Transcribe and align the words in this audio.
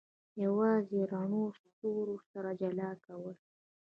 یوازې 0.43 0.99
رڼو 1.11 1.43
ستورو 1.59 2.15
سره 2.31 2.49
جلا 2.61 2.89
کول. 3.05 3.35